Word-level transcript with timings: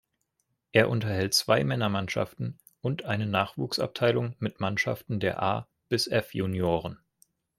Er 0.71 0.89
unterhält 0.89 1.35
zwei 1.35 1.63
Männermannschaften 1.63 2.57
und 2.81 3.05
eine 3.05 3.27
Nachwuchsabteilung 3.27 4.35
mit 4.39 4.59
Mannschaften 4.59 5.19
der 5.19 5.43
A- 5.43 5.67
bis 5.89 6.07
F-Junioren. 6.07 6.97